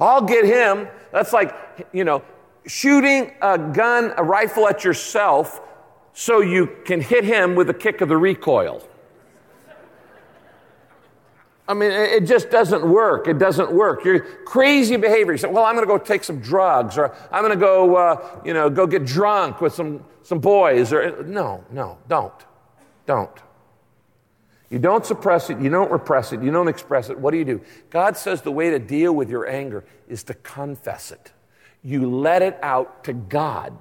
I'll 0.00 0.22
get 0.22 0.44
him. 0.44 0.88
That's 1.12 1.32
like, 1.32 1.54
you 1.92 2.02
know, 2.04 2.22
shooting 2.66 3.32
a 3.40 3.56
gun, 3.58 4.12
a 4.16 4.24
rifle 4.24 4.68
at 4.68 4.82
yourself 4.82 5.60
so 6.12 6.40
you 6.40 6.66
can 6.84 7.00
hit 7.00 7.24
him 7.24 7.54
with 7.54 7.70
a 7.70 7.74
kick 7.74 8.00
of 8.00 8.08
the 8.08 8.16
recoil. 8.16 8.82
I 11.66 11.74
mean, 11.74 11.92
it 11.92 12.26
just 12.26 12.50
doesn't 12.50 12.84
work. 12.86 13.26
It 13.26 13.38
doesn't 13.38 13.72
work. 13.72 14.04
You're 14.04 14.20
crazy 14.20 14.96
behavior. 14.96 15.32
You 15.32 15.38
say, 15.38 15.48
well, 15.48 15.64
I'm 15.64 15.74
going 15.74 15.86
to 15.86 15.90
go 15.90 15.96
take 15.96 16.22
some 16.22 16.40
drugs, 16.40 16.98
or 16.98 17.14
I'm 17.32 17.42
going 17.42 17.58
to 17.58 17.60
go, 17.60 17.96
uh, 17.96 18.40
you 18.44 18.52
know, 18.52 18.68
go 18.68 18.86
get 18.86 19.06
drunk 19.06 19.60
with 19.60 19.72
some, 19.72 20.04
some 20.24 20.40
boys. 20.40 20.92
Or 20.92 21.22
no, 21.22 21.64
no, 21.70 21.98
don't, 22.08 22.34
don't. 23.06 23.38
You 24.70 24.80
don't 24.80 25.06
suppress 25.06 25.50
it. 25.50 25.60
You 25.60 25.70
don't 25.70 25.92
repress 25.92 26.32
it. 26.32 26.42
You 26.42 26.50
don't 26.50 26.66
express 26.66 27.08
it. 27.08 27.16
What 27.16 27.30
do 27.30 27.36
you 27.36 27.44
do? 27.44 27.60
God 27.90 28.16
says 28.16 28.42
the 28.42 28.50
way 28.50 28.70
to 28.70 28.80
deal 28.80 29.14
with 29.14 29.30
your 29.30 29.48
anger 29.48 29.84
is 30.08 30.24
to 30.24 30.34
confess 30.34 31.12
it. 31.12 31.30
You 31.84 32.10
let 32.10 32.42
it 32.42 32.58
out 32.60 33.04
to 33.04 33.12
God. 33.12 33.76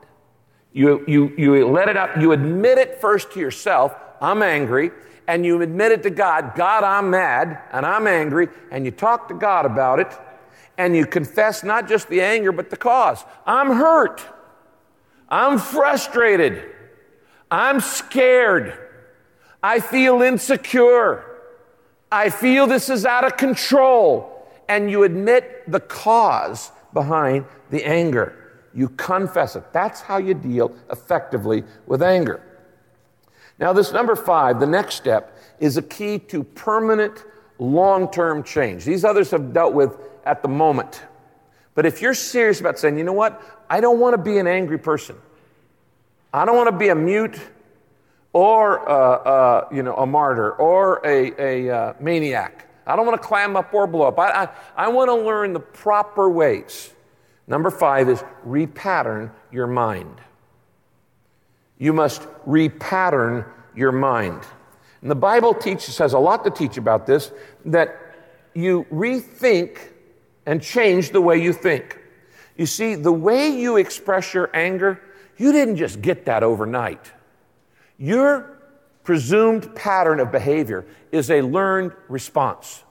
You, 0.71 1.03
you, 1.07 1.33
you 1.35 1.67
let 1.67 1.89
it 1.89 1.97
out. 1.97 2.21
You 2.21 2.31
admit 2.31 2.77
it 2.77 3.01
first 3.01 3.31
to 3.31 3.39
yourself. 3.39 3.95
I'm 4.21 4.43
angry 4.43 4.91
and 5.27 5.45
you 5.45 5.61
admit 5.61 5.91
it 5.91 6.03
to 6.03 6.09
God 6.09 6.53
God, 6.55 6.83
I'm 6.83 7.09
mad 7.09 7.59
and 7.71 7.85
I'm 7.85 8.07
angry, 8.07 8.49
and 8.71 8.85
you 8.85 8.91
talk 8.91 9.27
to 9.29 9.33
God 9.33 9.65
about 9.65 9.99
it, 9.99 10.11
and 10.77 10.95
you 10.95 11.05
confess 11.05 11.63
not 11.63 11.87
just 11.87 12.09
the 12.09 12.21
anger, 12.21 12.51
but 12.51 12.69
the 12.69 12.77
cause. 12.77 13.23
I'm 13.45 13.71
hurt. 13.71 14.21
I'm 15.33 15.57
frustrated. 15.57 16.63
I'm 17.49 17.79
scared. 17.79 18.77
I 19.63 19.79
feel 19.79 20.21
insecure. 20.21 21.25
I 22.11 22.29
feel 22.29 22.67
this 22.67 22.87
is 22.87 23.03
out 23.03 23.23
of 23.25 23.35
control. 23.35 24.47
And 24.69 24.91
you 24.91 25.01
admit 25.01 25.63
the 25.71 25.79
cause 25.79 26.71
behind 26.93 27.45
the 27.71 27.83
anger. 27.83 28.61
You 28.75 28.89
confess 28.89 29.55
it. 29.55 29.73
That's 29.73 30.01
how 30.01 30.17
you 30.17 30.35
deal 30.35 30.75
effectively 30.91 31.63
with 31.87 32.03
anger. 32.03 32.39
Now, 33.57 33.73
this 33.73 33.91
number 33.91 34.15
five, 34.15 34.59
the 34.59 34.67
next 34.67 34.95
step, 34.97 35.35
is 35.59 35.77
a 35.77 35.81
key 35.81 36.19
to 36.19 36.43
permanent 36.43 37.25
long 37.57 38.11
term 38.11 38.43
change. 38.43 38.85
These 38.85 39.03
others 39.03 39.31
have 39.31 39.51
dealt 39.51 39.73
with 39.73 39.97
at 40.25 40.43
the 40.43 40.47
moment. 40.47 41.01
But 41.75 41.85
if 41.85 42.01
you're 42.01 42.13
serious 42.13 42.59
about 42.59 42.77
saying, 42.77 42.97
you 42.97 43.03
know 43.03 43.13
what, 43.13 43.41
I 43.69 43.81
don't 43.81 43.99
want 43.99 44.13
to 44.13 44.21
be 44.21 44.37
an 44.37 44.47
angry 44.47 44.77
person, 44.77 45.15
I 46.33 46.45
don't 46.45 46.55
want 46.55 46.69
to 46.69 46.77
be 46.77 46.89
a 46.89 46.95
mute 46.95 47.39
or 48.33 48.89
uh, 48.89 48.93
uh, 48.93 49.67
you 49.71 49.83
know, 49.83 49.95
a 49.95 50.05
martyr 50.05 50.53
or 50.53 51.01
a, 51.05 51.67
a 51.67 51.75
uh, 51.75 51.93
maniac. 51.99 52.67
I 52.85 52.95
don't 52.95 53.05
want 53.05 53.21
to 53.21 53.27
clam 53.27 53.55
up 53.55 53.73
or 53.73 53.87
blow 53.87 54.07
up. 54.07 54.19
I, 54.19 54.43
I, 54.43 54.49
I 54.75 54.87
want 54.89 55.09
to 55.09 55.15
learn 55.15 55.53
the 55.53 55.59
proper 55.59 56.29
ways. 56.29 56.91
Number 57.47 57.69
five 57.69 58.09
is 58.09 58.23
repattern 58.45 59.31
your 59.51 59.67
mind. 59.67 60.19
You 61.77 61.93
must 61.93 62.23
repattern 62.47 63.45
your 63.75 63.91
mind. 63.91 64.41
And 65.01 65.11
the 65.11 65.15
Bible 65.15 65.53
teaches, 65.53 65.97
has 65.97 66.13
a 66.13 66.19
lot 66.19 66.43
to 66.45 66.49
teach 66.49 66.77
about 66.77 67.05
this, 67.05 67.31
that 67.65 68.15
you 68.53 68.85
rethink 68.91 69.77
and 70.45 70.61
change 70.61 71.11
the 71.11 71.21
way 71.21 71.41
you 71.41 71.53
think. 71.53 71.99
You 72.57 72.65
see, 72.65 72.95
the 72.95 73.11
way 73.11 73.49
you 73.49 73.77
express 73.77 74.33
your 74.33 74.49
anger, 74.53 75.01
you 75.37 75.51
didn't 75.51 75.77
just 75.77 76.01
get 76.01 76.25
that 76.25 76.43
overnight. 76.43 77.11
Your 77.97 78.61
presumed 79.03 79.75
pattern 79.75 80.19
of 80.19 80.31
behavior 80.31 80.85
is 81.11 81.29
a 81.31 81.41
learned 81.41 81.93
response. 82.07 82.83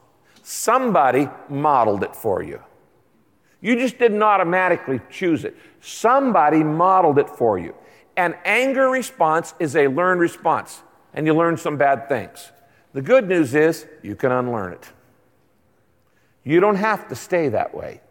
Somebody 0.43 1.29
modeled 1.49 2.03
it 2.03 2.15
for 2.15 2.43
you. 2.43 2.61
You 3.61 3.77
just 3.77 3.97
didn't 3.97 4.21
automatically 4.21 4.99
choose 5.09 5.45
it. 5.45 5.55
Somebody 5.79 6.63
modeled 6.63 7.17
it 7.17 7.29
for 7.29 7.57
you. 7.57 7.73
An 8.17 8.35
anger 8.43 8.89
response 8.89 9.53
is 9.59 9.75
a 9.75 9.87
learned 9.87 10.19
response, 10.19 10.83
and 11.13 11.25
you 11.25 11.33
learn 11.33 11.57
some 11.57 11.77
bad 11.77 12.09
things. 12.09 12.51
The 12.91 13.01
good 13.01 13.27
news 13.27 13.55
is 13.55 13.87
you 14.03 14.15
can 14.15 14.31
unlearn 14.31 14.73
it. 14.73 14.91
You 16.43 16.59
don't 16.59 16.75
have 16.75 17.07
to 17.09 17.15
stay 17.15 17.49
that 17.49 17.73
way. 17.73 18.01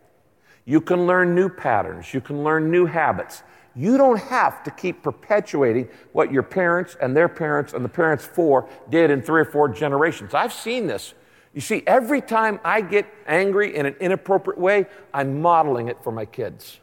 You 0.64 0.80
can 0.80 1.06
learn 1.06 1.34
new 1.34 1.48
patterns, 1.48 2.14
you 2.14 2.20
can 2.20 2.44
learn 2.44 2.70
new 2.70 2.86
habits. 2.86 3.42
You 3.74 3.96
don't 3.96 4.20
have 4.20 4.62
to 4.64 4.70
keep 4.70 5.02
perpetuating 5.02 5.88
what 6.12 6.30
your 6.30 6.42
parents 6.42 6.94
and 7.00 7.16
their 7.16 7.28
parents 7.28 7.72
and 7.72 7.82
the 7.82 7.88
parents 7.88 8.22
four 8.22 8.68
did 8.90 9.10
in 9.10 9.22
three 9.22 9.40
or 9.40 9.44
four 9.46 9.66
generations. 9.70 10.34
I've 10.34 10.52
seen 10.52 10.86
this. 10.86 11.14
You 11.54 11.62
see, 11.62 11.82
every 11.86 12.20
time 12.20 12.60
I 12.64 12.82
get 12.82 13.06
angry 13.26 13.74
in 13.74 13.86
an 13.86 13.94
inappropriate 13.98 14.58
way, 14.58 14.86
I'm 15.12 15.40
modeling 15.40 15.88
it 15.88 16.02
for 16.02 16.12
my 16.12 16.26
kids. 16.26 16.80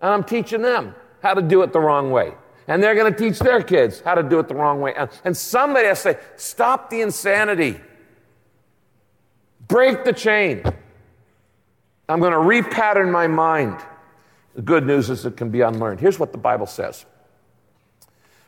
And 0.00 0.10
I'm 0.10 0.24
teaching 0.24 0.62
them 0.62 0.94
how 1.22 1.34
to 1.34 1.42
do 1.42 1.62
it 1.62 1.72
the 1.72 1.80
wrong 1.80 2.10
way. 2.10 2.32
And 2.66 2.82
they're 2.82 2.94
going 2.94 3.12
to 3.12 3.18
teach 3.18 3.38
their 3.38 3.62
kids 3.62 4.00
how 4.00 4.14
to 4.14 4.22
do 4.22 4.38
it 4.38 4.48
the 4.48 4.54
wrong 4.54 4.80
way. 4.80 4.94
And 5.24 5.36
somebody 5.36 5.86
has 5.86 6.02
to 6.02 6.14
say, 6.14 6.18
stop 6.36 6.88
the 6.90 7.02
insanity. 7.02 7.78
Break 9.68 10.04
the 10.04 10.12
chain. 10.12 10.62
I'm 12.08 12.20
going 12.20 12.32
to 12.32 12.38
repattern 12.38 13.10
my 13.10 13.26
mind. 13.26 13.80
The 14.54 14.62
good 14.62 14.86
news 14.86 15.08
is 15.08 15.24
it 15.24 15.36
can 15.36 15.50
be 15.50 15.62
unlearned. 15.62 16.00
Here's 16.00 16.18
what 16.18 16.32
the 16.32 16.38
Bible 16.38 16.66
says 16.66 17.06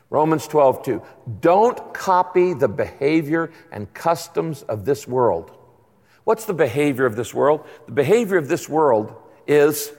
Romans 0.09 0.47
12, 0.47 0.83
2. 0.83 1.01
Don't 1.41 1.93
copy 1.93 2.53
the 2.53 2.67
behavior 2.67 3.51
and 3.71 3.91
customs 3.93 4.61
of 4.63 4.85
this 4.85 5.07
world. 5.07 5.51
What's 6.25 6.45
the 6.45 6.53
behavior 6.53 7.05
of 7.05 7.15
this 7.15 7.33
world? 7.33 7.65
The 7.85 7.91
behavior 7.91 8.37
of 8.37 8.47
this 8.47 8.69
world 8.69 9.15
is 9.47 9.91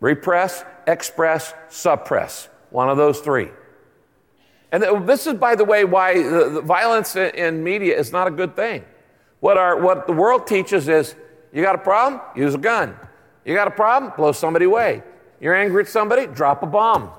repress, 0.00 0.64
express, 0.86 1.54
suppress. 1.68 2.48
One 2.70 2.88
of 2.88 2.96
those 2.96 3.20
three. 3.20 3.48
And 4.70 4.82
this 5.08 5.26
is, 5.26 5.34
by 5.34 5.54
the 5.54 5.64
way, 5.64 5.84
why 5.84 6.14
the 6.22 6.60
violence 6.60 7.16
in 7.16 7.64
media 7.64 7.98
is 7.98 8.12
not 8.12 8.28
a 8.28 8.30
good 8.30 8.54
thing. 8.54 8.84
What, 9.40 9.56
our, 9.56 9.80
what 9.80 10.06
the 10.06 10.12
world 10.12 10.46
teaches 10.46 10.88
is 10.88 11.14
you 11.52 11.62
got 11.62 11.74
a 11.74 11.78
problem? 11.78 12.20
Use 12.36 12.54
a 12.54 12.58
gun. 12.58 12.96
You 13.44 13.54
got 13.54 13.68
a 13.68 13.72
problem? 13.72 14.12
Blow 14.16 14.32
somebody 14.32 14.64
away. 14.64 15.02
You're 15.40 15.54
angry 15.54 15.82
at 15.82 15.88
somebody? 15.88 16.26
Drop 16.26 16.62
a 16.62 16.66
bomb. 16.66 17.10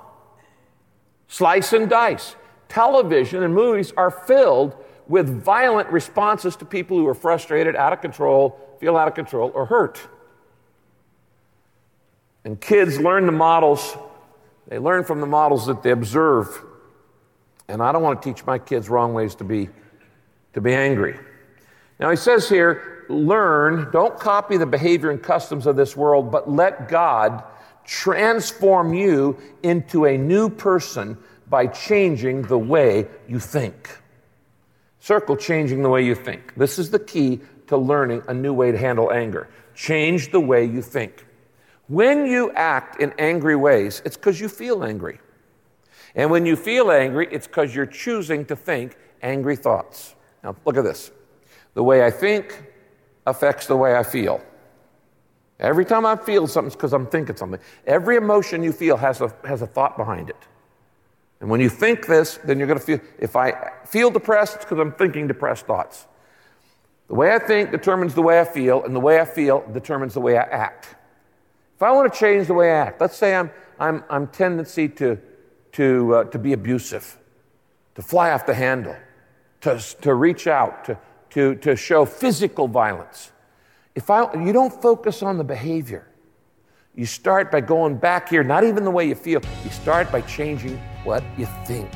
Slice 1.27 1.73
and 1.73 1.89
dice. 1.89 2.35
Television 2.67 3.43
and 3.43 3.53
movies 3.53 3.93
are 3.95 4.11
filled 4.11 4.75
with 5.07 5.27
violent 5.43 5.89
responses 5.89 6.55
to 6.57 6.65
people 6.65 6.97
who 6.97 7.07
are 7.07 7.15
frustrated, 7.15 7.75
out 7.75 7.93
of 7.93 8.01
control, 8.01 8.59
feel 8.79 8.95
out 8.95 9.07
of 9.07 9.15
control, 9.15 9.51
or 9.55 9.65
hurt. 9.65 9.99
And 12.45 12.59
kids 12.59 12.99
learn 12.99 13.25
the 13.25 13.31
models, 13.31 13.97
they 14.67 14.77
learn 14.77 15.03
from 15.03 15.19
the 15.19 15.25
models 15.25 15.65
that 15.65 15.81
they 15.81 15.91
observe. 15.91 16.63
And 17.67 17.81
I 17.81 17.91
don't 17.91 18.03
want 18.03 18.21
to 18.21 18.33
teach 18.33 18.45
my 18.45 18.59
kids 18.59 18.88
wrong 18.88 19.13
ways 19.13 19.35
to 19.35 19.43
be, 19.43 19.69
to 20.53 20.61
be 20.61 20.73
angry. 20.73 21.19
Now 21.99 22.09
he 22.09 22.15
says 22.15 22.47
here, 22.47 23.05
learn, 23.09 23.91
don't 23.91 24.17
copy 24.19 24.57
the 24.57 24.65
behavior 24.65 25.11
and 25.11 25.21
customs 25.21 25.65
of 25.65 25.75
this 25.75 25.95
world, 25.95 26.31
but 26.31 26.49
let 26.49 26.87
God 26.87 27.43
transform 27.83 28.93
you 28.93 29.37
into 29.63 30.05
a 30.05 30.17
new 30.17 30.49
person 30.49 31.17
by 31.49 31.67
changing 31.67 32.43
the 32.43 32.57
way 32.57 33.07
you 33.27 33.39
think. 33.39 33.89
Circle 34.99 35.37
changing 35.37 35.81
the 35.81 35.89
way 35.89 36.05
you 36.05 36.15
think. 36.15 36.53
This 36.55 36.77
is 36.77 36.91
the 36.91 36.99
key 36.99 37.41
to 37.67 37.77
learning 37.77 38.23
a 38.27 38.33
new 38.33 38.53
way 38.53 38.71
to 38.71 38.77
handle 38.77 39.11
anger. 39.11 39.49
Change 39.73 40.31
the 40.31 40.39
way 40.39 40.65
you 40.65 40.81
think. 40.81 41.25
When 41.87 42.27
you 42.27 42.51
act 42.51 43.01
in 43.01 43.13
angry 43.17 43.55
ways, 43.55 44.01
it's 44.05 44.15
because 44.15 44.39
you 44.39 44.47
feel 44.47 44.83
angry. 44.83 45.19
And 46.15 46.29
when 46.29 46.45
you 46.45 46.55
feel 46.55 46.91
angry, 46.91 47.27
it's 47.31 47.47
because 47.47 47.73
you're 47.73 47.85
choosing 47.85 48.45
to 48.45 48.55
think 48.55 48.95
angry 49.21 49.55
thoughts. 49.55 50.15
Now, 50.43 50.55
look 50.65 50.77
at 50.77 50.83
this. 50.83 51.11
The 51.79 51.83
way 51.83 52.05
I 52.05 52.12
think 52.12 52.62
affects 53.25 53.67
the 53.67 53.77
way 53.77 53.95
I 53.95 54.03
feel. 54.03 54.41
Every 55.62 55.86
time 55.86 56.05
I 56.05 56.17
feel 56.17 56.45
something, 56.45 56.67
it's 56.67 56.75
because 56.75 56.91
I'm 56.91 57.07
thinking 57.07 57.38
something. 57.38 57.62
Every 57.88 58.17
emotion 58.17 58.63
you 58.63 58.74
feel 58.74 58.98
has 58.98 59.21
a, 59.21 59.33
has 59.45 59.62
a 59.62 59.65
thought 59.65 59.95
behind 59.95 60.29
it. 60.29 60.36
And 61.39 61.50
when 61.50 61.62
you 61.62 61.69
think 61.69 62.05
this, 62.05 62.38
then 62.43 62.57
you're 62.57 62.67
going 62.67 62.79
to 62.79 62.86
feel, 62.86 63.00
if 63.17 63.38
I 63.38 63.71
feel 63.86 64.12
depressed, 64.12 64.55
it's 64.55 64.65
because 64.65 64.77
I'm 64.77 64.91
thinking 64.91 65.25
depressed 65.25 65.67
thoughts. 65.67 66.05
The 67.07 67.15
way 67.15 67.33
I 67.33 67.39
think 67.39 67.71
determines 67.71 68.13
the 68.13 68.24
way 68.24 68.41
I 68.41 68.43
feel, 68.43 68.83
and 68.83 68.93
the 68.93 69.00
way 69.00 69.21
I 69.21 69.24
feel 69.24 69.63
determines 69.71 70.13
the 70.13 70.19
way 70.19 70.38
I 70.38 70.43
act. 70.43 70.98
If 71.77 71.81
I 71.81 71.91
want 71.91 72.12
to 72.12 72.19
change 72.19 72.48
the 72.48 72.55
way 72.55 72.74
I 72.74 72.88
act, 72.88 73.00
let's 73.00 73.15
say 73.15 73.36
I'm, 73.36 73.51
I'm, 73.79 74.03
I'm 74.09 74.27
tendency 74.27 74.89
to, 74.89 75.17
to, 75.71 76.13
uh, 76.13 76.24
to 76.25 76.39
be 76.39 76.51
abusive, 76.51 77.17
to 77.95 78.01
fly 78.01 78.31
off 78.31 78.45
the 78.45 78.53
handle, 78.53 78.98
to, 79.62 79.79
to 80.01 80.13
reach 80.13 80.45
out, 80.45 80.83
to, 80.83 81.00
to, 81.31 81.55
to 81.55 81.75
show 81.75 82.05
physical 82.05 82.67
violence. 82.67 83.31
If 83.95 84.09
I, 84.09 84.33
you 84.43 84.53
don't 84.53 84.74
focus 84.81 85.24
on 85.24 85.38
the 85.38 85.43
behavior, 85.43 86.07
you 86.95 87.05
start 87.05 87.51
by 87.51 87.62
going 87.62 87.98
back 87.98 88.29
here, 88.29 88.43
not 88.43 88.63
even 88.63 88.83
the 88.83 88.91
way 88.91 89.07
you 89.07 89.15
feel, 89.15 89.41
you 89.63 89.69
start 89.69 90.12
by 90.12 90.21
changing 90.21 90.77
what 91.03 91.24
you 91.38 91.48
think. 91.65 91.91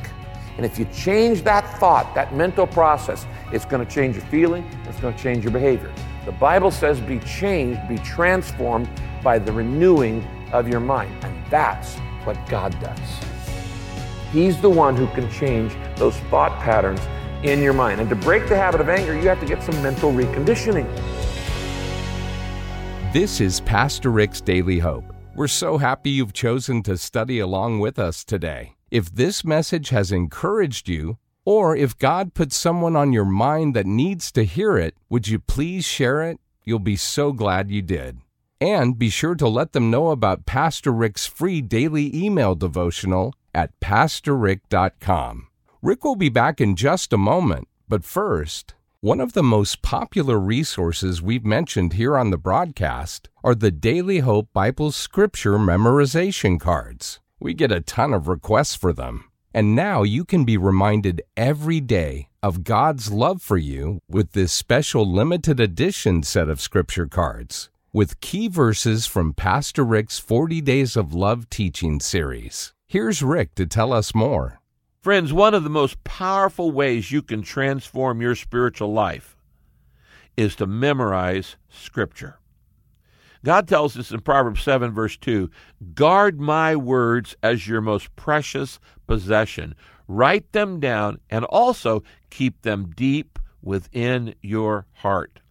And 0.58 0.66
if 0.66 0.78
you 0.78 0.86
change 0.94 1.42
that 1.44 1.68
thought, 1.80 2.14
that 2.14 2.34
mental 2.36 2.68
process, 2.68 3.26
it's 3.52 3.66
going 3.66 3.86
to 3.86 3.92
change 3.92 4.16
your 4.16 4.26
feeling, 4.26 4.64
it's 4.86 5.00
going 5.00 5.16
to 5.16 5.22
change 5.22 5.44
your 5.44 5.52
behavior. 5.52 5.92
The 6.26 6.32
Bible 6.32 6.72
says 6.72 7.02
be 7.02 7.20
changed, 7.20 7.80
be 7.90 7.98
transformed 7.98 8.88
by 9.24 9.40
the 9.40 9.52
renewing 9.52 10.26
of 10.52 10.68
your 10.68 10.80
mind. 10.80 11.12
And 11.24 11.46
that's 11.50 11.96
what 12.24 12.38
God 12.48 12.80
does. 12.80 13.00
He's 14.32 14.60
the 14.62 14.70
one 14.70 14.96
who 14.96 15.08
can 15.08 15.30
change 15.32 15.76
those 15.96 16.16
thought 16.30 16.58
patterns 16.60 17.02
in 17.44 17.62
your 17.62 17.74
mind. 17.74 18.02
And 18.02 18.10
to 18.10 18.16
break 18.16 18.48
the 18.48 18.56
habit 18.56 18.82
of 18.82 18.90
anger, 18.90 19.14
you 19.14 19.28
have 19.30 19.40
to 19.40 19.46
get 19.46 19.62
some 19.62 19.82
mental 19.82 20.12
reconditioning. 20.12 20.88
This 23.14 23.40
is 23.40 23.60
Pastor 23.62 24.10
Rick's 24.10 24.42
Daily 24.42 24.80
Hope. 24.80 25.06
We're 25.36 25.48
so 25.48 25.78
happy 25.78 26.12
you've 26.12 26.34
chosen 26.34 26.84
to 26.84 26.98
study 26.98 27.40
along 27.40 27.80
with 27.80 28.00
us 28.00 28.24
today. 28.24 28.76
If 28.92 29.14
this 29.14 29.44
message 29.44 29.90
has 29.90 30.12
encouraged 30.12 30.88
you, 30.88 31.18
or 31.46 31.76
if 31.76 31.98
God 31.98 32.34
put 32.34 32.54
someone 32.54 32.96
on 32.96 33.14
your 33.14 33.26
mind 33.26 33.76
that 33.76 33.86
needs 33.86 34.32
to 34.32 34.46
hear 34.46 34.78
it, 34.78 34.96
would 35.10 35.28
you 35.28 35.40
please 35.40 35.86
share 35.86 36.22
it? 36.24 36.40
You'll 36.64 36.80
be 36.80 36.96
so 36.96 37.34
glad 37.34 37.70
you 37.70 37.82
did. 37.82 38.20
And 38.62 38.98
be 38.98 39.10
sure 39.10 39.36
to 39.36 39.48
let 39.48 39.74
them 39.74 39.92
know 39.92 40.10
about 40.10 40.46
Pastor 40.46 40.92
Rick's 40.92 41.28
free 41.28 41.62
daily 41.62 42.16
email 42.16 42.56
devotional 42.56 43.34
at 43.54 43.78
PastorRick.com. 43.82 45.48
Rick 45.84 46.06
will 46.06 46.16
be 46.16 46.30
back 46.30 46.62
in 46.62 46.78
just 46.78 47.12
a 47.12 47.18
moment, 47.18 47.68
but 47.90 48.06
first, 48.06 48.74
one 49.02 49.20
of 49.20 49.34
the 49.34 49.44
most 49.44 49.82
popular 49.82 50.40
resources 50.40 51.22
we've 51.22 51.44
mentioned 51.44 51.92
here 51.92 52.18
on 52.18 52.30
the 52.30 52.38
broadcast 52.38 53.28
are 53.44 53.54
the 53.54 53.70
Daily 53.70 54.20
Hope 54.20 54.48
Bible 54.54 54.94
Scripture 54.94 55.58
Memorization 55.58 56.58
Cards. 56.58 57.20
We 57.38 57.54
get 57.54 57.70
a 57.70 57.82
ton 57.82 58.14
of 58.14 58.30
requests 58.30 58.76
for 58.76 58.94
them. 58.94 59.26
And 59.54 59.76
now 59.76 60.04
you 60.04 60.24
can 60.24 60.46
be 60.46 60.56
reminded 60.56 61.22
every 61.36 61.82
day 61.82 62.30
of 62.42 62.64
God's 62.64 63.12
love 63.12 63.42
for 63.42 63.58
you 63.58 64.02
with 64.08 64.32
this 64.32 64.54
special 64.54 65.06
limited 65.06 65.60
edition 65.60 66.24
set 66.24 66.48
of 66.48 66.62
Scripture 66.62 67.08
cards 67.08 67.70
with 67.92 68.22
key 68.22 68.48
verses 68.48 69.06
from 69.06 69.34
Pastor 69.34 69.84
Rick's 69.84 70.18
40 70.18 70.62
Days 70.62 70.96
of 70.96 71.14
Love 71.14 71.50
teaching 71.50 72.00
series. 72.00 72.72
Here's 72.88 73.22
Rick 73.22 73.54
to 73.56 73.66
tell 73.66 73.92
us 73.92 74.16
more. 74.16 74.62
Friends, 75.04 75.34
one 75.34 75.54
of 75.54 75.66
the 75.66 75.70
most 75.70 76.02
powerful 76.06 76.72
ways 76.72 77.12
you 77.12 77.22
can 77.22 77.42
transform 77.42 78.22
your 78.22 78.36
spiritual 78.36 78.94
life 78.94 79.36
is 80.38 80.56
to 80.56 80.66
memorize 80.66 81.58
Scripture. 81.68 82.40
God 83.44 83.68
tells 83.68 83.98
us 83.98 84.12
in 84.12 84.22
Proverbs 84.22 84.62
7, 84.62 84.92
verse 84.92 85.18
2 85.18 85.52
Guard 85.94 86.40
my 86.40 86.78
words 86.78 87.36
as 87.44 87.68
your 87.68 87.82
most 87.82 88.16
precious 88.16 88.80
possession. 89.06 89.76
Write 90.08 90.50
them 90.54 90.80
down 90.80 91.20
and 91.30 91.44
also 91.44 92.02
keep 92.30 92.62
them 92.62 92.94
deep 92.96 93.40
within 93.62 94.34
your 94.42 94.86
heart. 94.94 95.42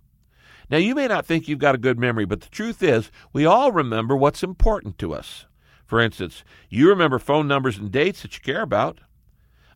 Now, 0.71 0.79
you 0.79 0.95
may 0.95 1.09
not 1.09 1.27
think 1.27 1.47
you've 1.47 1.59
got 1.59 1.75
a 1.75 1.79
good 1.79 1.99
memory, 1.99 2.25
but 2.25 2.41
the 2.41 2.49
truth 2.49 2.83
is, 2.83 3.11
we 3.35 3.45
all 3.45 3.71
remember 3.71 4.17
what's 4.17 4.43
important 4.43 4.97
to 5.01 5.13
us. 5.13 5.45
For 5.85 6.01
instance, 6.01 6.43
you 6.71 6.89
remember 6.89 7.19
phone 7.19 7.47
numbers 7.47 7.77
and 7.77 7.93
dates 7.93 8.23
that 8.23 8.33
you 8.33 8.41
care 8.41 8.63
about. 8.63 9.01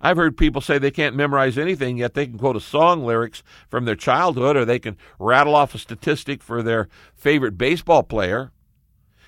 I've 0.00 0.16
heard 0.16 0.36
people 0.36 0.60
say 0.60 0.78
they 0.78 0.90
can't 0.90 1.16
memorize 1.16 1.58
anything, 1.58 1.96
yet 1.96 2.14
they 2.14 2.26
can 2.26 2.38
quote 2.38 2.56
a 2.56 2.60
song 2.60 3.04
lyrics 3.04 3.42
from 3.68 3.84
their 3.84 3.96
childhood 3.96 4.56
or 4.56 4.64
they 4.64 4.78
can 4.78 4.96
rattle 5.18 5.54
off 5.54 5.74
a 5.74 5.78
statistic 5.78 6.42
for 6.42 6.62
their 6.62 6.88
favorite 7.14 7.58
baseball 7.58 8.02
player. 8.02 8.52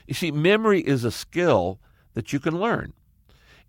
You 0.06 0.14
see, 0.14 0.30
memory 0.30 0.80
is 0.80 1.04
a 1.04 1.10
skill 1.10 1.80
that 2.14 2.32
you 2.32 2.40
can 2.40 2.58
learn. 2.58 2.92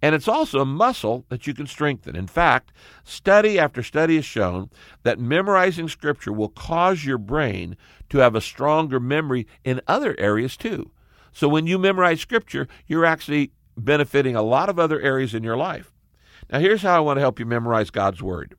And 0.01 0.15
it's 0.15 0.27
also 0.27 0.61
a 0.61 0.65
muscle 0.65 1.25
that 1.29 1.45
you 1.45 1.53
can 1.53 1.67
strengthen. 1.67 2.15
In 2.15 2.27
fact, 2.27 2.71
study 3.03 3.59
after 3.59 3.83
study 3.83 4.15
has 4.15 4.25
shown 4.25 4.69
that 5.03 5.19
memorizing 5.19 5.89
Scripture 5.89 6.31
will 6.31 6.49
cause 6.49 7.03
your 7.03 7.17
brain 7.17 7.75
to 8.09 8.19
have 8.19 8.33
a 8.33 8.41
stronger 8.41 8.99
memory 8.99 9.45
in 9.63 9.81
other 9.87 10.15
areas 10.17 10.55
too. 10.55 10.91
So 11.33 11.49
when 11.49 11.67
you 11.67 11.77
memorize 11.77 12.21
Scripture, 12.21 12.67
you're 12.87 13.05
actually 13.05 13.51
benefiting 13.77 14.35
a 14.35 14.41
lot 14.41 14.69
of 14.69 14.79
other 14.79 15.01
areas 15.01 15.33
in 15.33 15.43
your 15.43 15.57
life. 15.57 15.91
Now, 16.51 16.59
here's 16.59 16.81
how 16.81 16.97
I 16.97 16.99
want 16.99 17.17
to 17.17 17.21
help 17.21 17.39
you 17.39 17.45
memorize 17.45 17.91
God's 17.91 18.21
Word. 18.23 18.55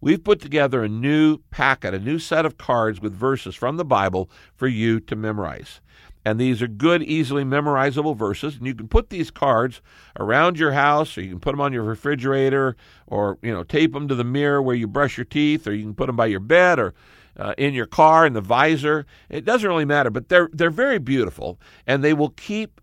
We've 0.00 0.22
put 0.22 0.40
together 0.40 0.82
a 0.82 0.88
new 0.88 1.38
packet, 1.50 1.94
a 1.94 2.00
new 2.00 2.18
set 2.18 2.44
of 2.44 2.58
cards 2.58 3.00
with 3.00 3.14
verses 3.14 3.54
from 3.54 3.76
the 3.76 3.84
Bible 3.84 4.28
for 4.56 4.66
you 4.66 4.98
to 4.98 5.14
memorize. 5.14 5.80
And 6.24 6.40
these 6.40 6.60
are 6.60 6.68
good, 6.68 7.02
easily 7.04 7.44
memorizable 7.44 8.16
verses. 8.16 8.56
And 8.56 8.66
you 8.66 8.74
can 8.74 8.88
put 8.88 9.10
these 9.10 9.30
cards 9.30 9.80
around 10.18 10.58
your 10.58 10.72
house, 10.72 11.16
or 11.16 11.22
you 11.22 11.30
can 11.30 11.40
put 11.40 11.52
them 11.52 11.60
on 11.60 11.72
your 11.72 11.84
refrigerator, 11.84 12.76
or 13.06 13.38
you 13.42 13.52
know, 13.52 13.62
tape 13.62 13.92
them 13.92 14.08
to 14.08 14.14
the 14.16 14.24
mirror 14.24 14.60
where 14.60 14.76
you 14.76 14.88
brush 14.88 15.16
your 15.16 15.24
teeth, 15.24 15.66
or 15.68 15.74
you 15.74 15.84
can 15.84 15.94
put 15.94 16.06
them 16.06 16.16
by 16.16 16.26
your 16.26 16.40
bed, 16.40 16.80
or 16.80 16.94
uh, 17.36 17.54
in 17.56 17.72
your 17.72 17.86
car 17.86 18.26
in 18.26 18.32
the 18.32 18.40
visor. 18.40 19.06
It 19.28 19.44
doesn't 19.44 19.68
really 19.68 19.84
matter, 19.84 20.10
but 20.10 20.28
they're 20.28 20.48
they're 20.52 20.70
very 20.70 20.98
beautiful, 20.98 21.60
and 21.86 22.02
they 22.02 22.12
will 22.12 22.30
keep 22.30 22.80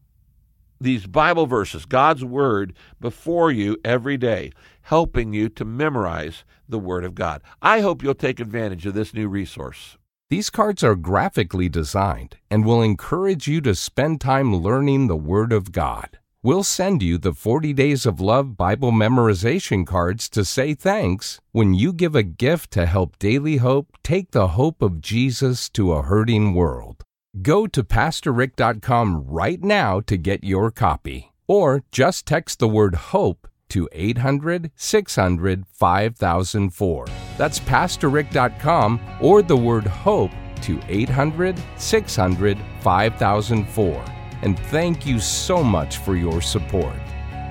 these 0.79 1.07
Bible 1.07 1.45
verses, 1.45 1.85
God's 1.85 2.23
Word, 2.23 2.73
before 2.99 3.51
you 3.51 3.77
every 3.83 4.17
day, 4.17 4.51
helping 4.83 5.33
you 5.33 5.49
to 5.49 5.65
memorize 5.65 6.43
the 6.67 6.79
Word 6.79 7.03
of 7.03 7.15
God. 7.15 7.41
I 7.61 7.81
hope 7.81 8.03
you'll 8.03 8.13
take 8.13 8.39
advantage 8.39 8.85
of 8.85 8.93
this 8.93 9.13
new 9.13 9.27
resource. 9.27 9.97
These 10.29 10.49
cards 10.49 10.83
are 10.83 10.95
graphically 10.95 11.69
designed 11.69 12.37
and 12.51 12.63
will 12.63 12.83
encourage 12.83 13.47
you 13.47 13.61
to 13.61 13.73
spend 13.73 14.21
time 14.21 14.55
learning 14.55 15.07
the 15.07 15.17
Word 15.17 15.51
of 15.51 15.71
God. 15.71 16.19
We'll 16.41 16.63
send 16.63 17.03
you 17.03 17.17
the 17.17 17.33
40 17.33 17.73
Days 17.73 18.05
of 18.05 18.21
Love 18.21 18.55
Bible 18.55 18.93
memorization 18.93 19.85
cards 19.85 20.29
to 20.29 20.45
say 20.45 20.73
thanks 20.73 21.41
when 21.51 21.73
you 21.73 21.91
give 21.91 22.15
a 22.15 22.23
gift 22.23 22.71
to 22.71 22.85
help 22.85 23.19
Daily 23.19 23.57
Hope 23.57 23.97
take 24.03 24.31
the 24.31 24.49
hope 24.49 24.81
of 24.81 25.01
Jesus 25.01 25.67
to 25.71 25.91
a 25.91 26.03
hurting 26.03 26.53
world. 26.53 27.03
Go 27.41 27.67
to 27.67 27.83
PastorRick.com 27.83 29.25
right 29.27 29.63
now 29.63 29.99
to 30.01 30.17
get 30.17 30.43
your 30.43 30.71
copy, 30.71 31.31
or 31.47 31.83
just 31.91 32.25
text 32.25 32.59
the 32.59 32.67
word 32.67 32.95
HOPE 32.95 33.47
to 33.69 33.87
800 33.91 34.71
600 34.75 35.65
5004. 35.67 37.05
That's 37.37 37.59
PastorRick.com 37.59 38.99
or 39.21 39.41
the 39.41 39.55
word 39.55 39.85
HOPE 39.85 40.31
to 40.63 40.81
800 40.87 41.61
600 41.77 42.57
5004. 42.81 44.05
And 44.41 44.59
thank 44.59 45.05
you 45.05 45.19
so 45.19 45.63
much 45.63 45.97
for 45.97 46.15
your 46.15 46.41
support. 46.41 46.99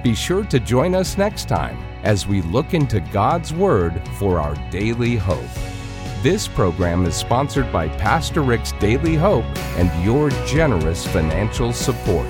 Be 0.03 0.15
sure 0.15 0.45
to 0.45 0.59
join 0.59 0.95
us 0.95 1.17
next 1.17 1.49
time 1.49 1.79
as 2.03 2.27
we 2.27 2.43
look 2.43 2.75
into 2.75 3.01
God's 3.01 3.55
Word 3.55 4.03
for 4.19 4.41
our 4.41 4.55
daily 4.71 5.17
hope. 5.17 5.78
This 6.21 6.49
program 6.49 7.07
is 7.07 7.15
sponsored 7.15 7.73
by 7.73 7.87
Pastor 7.91 8.43
Rick's 8.43 8.73
Daily 8.73 9.15
Hope 9.15 9.45
and 9.79 10.05
your 10.05 10.31
generous 10.47 11.07
financial 11.07 11.73
support. 11.73 12.27